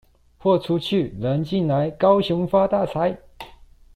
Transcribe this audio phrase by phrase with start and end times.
[0.41, 3.19] 貨出去、人進來，高雄發大財！